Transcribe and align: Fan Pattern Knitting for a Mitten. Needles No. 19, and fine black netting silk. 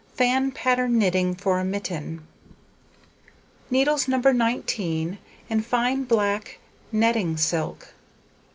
Fan 0.15 0.49
Pattern 0.51 0.97
Knitting 0.97 1.35
for 1.35 1.59
a 1.59 1.63
Mitten. 1.63 2.25
Needles 3.69 4.07
No. 4.07 4.17
19, 4.17 5.19
and 5.47 5.63
fine 5.63 6.05
black 6.05 6.57
netting 6.91 7.37
silk. 7.37 7.93